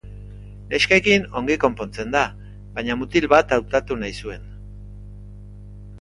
Neskekin 0.71 1.27
ongi 1.41 1.57
konpontzen 1.65 2.15
da, 2.17 2.23
baina 2.79 2.97
mutil 3.03 3.31
bat 3.37 3.55
hautatu 3.59 3.99
nahi 4.05 4.19
zuen. 4.25 4.49